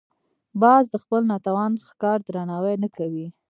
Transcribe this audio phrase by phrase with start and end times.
[0.61, 3.27] باز د خپل ناتوان ښکار درناوی نه کوي